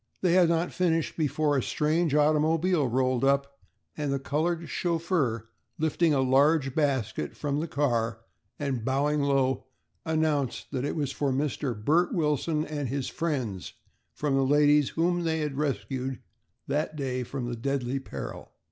They 0.21 0.33
had 0.33 0.49
not 0.49 0.73
finished 0.73 1.15
before 1.15 1.55
a 1.55 1.61
strange 1.61 2.15
automobile 2.15 2.87
rolled 2.87 3.23
up 3.23 3.59
and 3.95 4.11
the 4.11 4.17
colored 4.17 4.67
chauffeur 4.67 5.47
lifting 5.77 6.11
a 6.11 6.21
large 6.21 6.73
basket 6.73 7.37
from 7.37 7.59
the 7.59 7.67
car 7.67 8.21
and 8.57 8.83
bowing 8.83 9.21
low, 9.21 9.67
announced 10.03 10.71
that 10.71 10.85
it 10.85 10.95
was 10.95 11.11
for 11.11 11.31
Mr. 11.31 11.79
Bert 11.85 12.15
Wilson 12.15 12.65
and 12.65 12.89
his 12.89 13.09
friends 13.09 13.73
from 14.11 14.33
the 14.33 14.43
ladies 14.43 14.89
whom 14.89 15.21
they 15.23 15.41
had 15.41 15.55
rescued 15.59 16.17
that 16.65 16.95
day 16.95 17.21
from 17.21 17.53
deadly 17.61 17.99
peril. 17.99 18.49